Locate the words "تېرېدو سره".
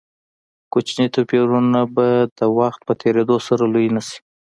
3.01-3.63